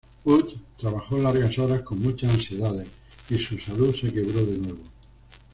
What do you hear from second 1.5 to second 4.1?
horas con muchas ansiedades, y su salud